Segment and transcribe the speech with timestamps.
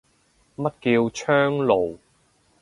[0.57, 1.95] 乜叫窗爐